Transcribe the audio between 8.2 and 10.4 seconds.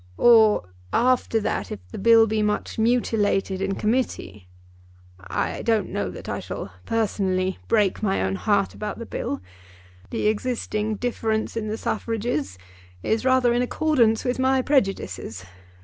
own heart about the Bill. The